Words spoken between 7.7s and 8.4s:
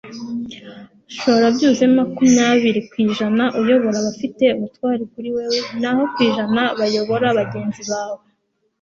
bawe